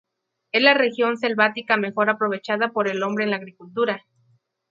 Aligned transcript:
Es 0.51 0.63
la 0.63 0.73
región 0.73 1.15
selvática 1.19 1.77
mejor 1.77 2.09
aprovechada 2.09 2.69
por 2.71 2.87
el 2.87 3.03
hombre 3.03 3.25
en 3.25 3.29
la 3.29 3.35
agricultura. 3.37 4.03